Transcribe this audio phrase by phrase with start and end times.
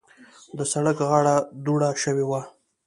[0.57, 2.41] د سړک غاړه دوړه شوې وه.